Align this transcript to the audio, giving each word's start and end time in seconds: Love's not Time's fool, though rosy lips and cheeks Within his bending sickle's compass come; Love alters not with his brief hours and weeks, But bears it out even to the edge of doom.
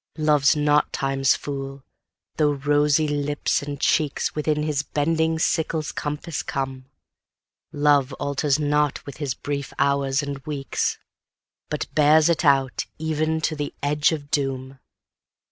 Love's 0.17 0.55
not 0.55 0.91
Time's 0.91 1.35
fool, 1.35 1.83
though 2.37 2.53
rosy 2.53 3.07
lips 3.07 3.61
and 3.61 3.79
cheeks 3.79 4.33
Within 4.33 4.63
his 4.63 4.81
bending 4.81 5.37
sickle's 5.37 5.91
compass 5.91 6.41
come; 6.41 6.85
Love 7.71 8.11
alters 8.13 8.57
not 8.57 9.05
with 9.05 9.17
his 9.17 9.35
brief 9.35 9.71
hours 9.77 10.23
and 10.23 10.39
weeks, 10.39 10.97
But 11.69 11.85
bears 11.93 12.29
it 12.29 12.43
out 12.43 12.87
even 12.97 13.41
to 13.41 13.55
the 13.55 13.75
edge 13.83 14.11
of 14.11 14.31
doom. 14.31 14.79